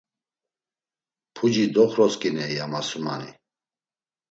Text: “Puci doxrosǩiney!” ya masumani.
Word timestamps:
“Puci 1.35 1.63
doxrosǩiney!” 1.73 2.51
ya 2.57 2.65
masumani. 2.71 3.31